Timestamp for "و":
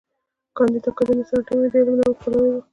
2.53-2.61